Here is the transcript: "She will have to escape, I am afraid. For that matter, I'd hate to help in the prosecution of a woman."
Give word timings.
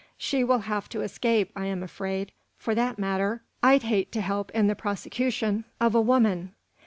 "She 0.17 0.43
will 0.43 0.61
have 0.61 0.89
to 0.89 1.01
escape, 1.01 1.51
I 1.55 1.67
am 1.67 1.83
afraid. 1.83 2.31
For 2.57 2.73
that 2.73 2.97
matter, 2.97 3.43
I'd 3.61 3.83
hate 3.83 4.11
to 4.13 4.21
help 4.21 4.49
in 4.49 4.65
the 4.65 4.73
prosecution 4.73 5.63
of 5.79 5.93
a 5.93 6.01
woman." 6.01 6.55